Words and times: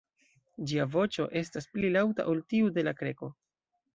Ĝia 0.71 0.87
voĉo 0.93 1.25
estas 1.41 1.69
pli 1.75 1.93
laŭta 1.97 2.27
ol 2.33 2.43
tiu 2.53 2.73
de 2.79 2.87
la 2.89 2.97
Kreko. 3.03 3.33